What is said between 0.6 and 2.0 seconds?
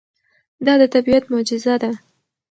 دا د طبیعت معجزه ده.